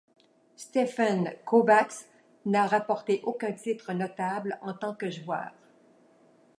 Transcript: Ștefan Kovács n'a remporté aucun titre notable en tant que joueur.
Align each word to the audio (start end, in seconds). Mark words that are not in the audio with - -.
Ștefan 0.61 1.29
Kovács 1.49 1.95
n'a 2.51 2.65
remporté 2.67 3.21
aucun 3.23 3.53
titre 3.55 3.93
notable 3.93 4.57
en 4.65 4.73
tant 4.79 4.95
que 4.95 5.11
joueur. 5.11 5.51